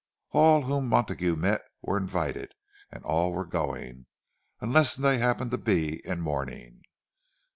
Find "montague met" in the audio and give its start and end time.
0.89-1.61